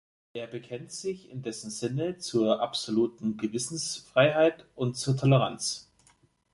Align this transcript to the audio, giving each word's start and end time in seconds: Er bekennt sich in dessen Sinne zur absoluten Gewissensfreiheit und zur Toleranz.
Er 0.33 0.47
bekennt 0.47 0.91
sich 0.91 1.29
in 1.29 1.43
dessen 1.43 1.69
Sinne 1.69 2.17
zur 2.17 2.59
absoluten 2.59 3.37
Gewissensfreiheit 3.37 4.65
und 4.75 4.97
zur 4.97 5.15
Toleranz. 5.15 5.91